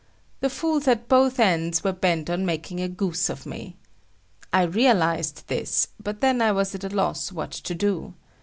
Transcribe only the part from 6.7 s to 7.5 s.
at a loss